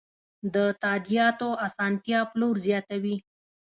[0.53, 3.15] د تادیاتو اسانتیا پلور زیاتوي.